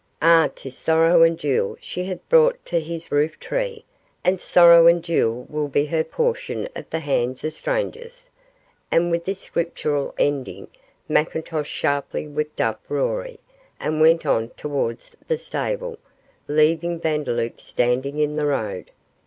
[0.19, 3.85] Ah, 'tis sorrow and dule she hath brought tae his roof tree,
[4.23, 8.27] an' sorrow and dule wull be her portion at the hands o' strangers,'
[8.91, 10.67] and with this scriptural ending
[11.07, 13.39] Mr McIntosh sharply whipped up Rory,
[13.79, 15.99] and went on towards the stable,
[16.47, 18.89] leaving Vandeloup standing in the road.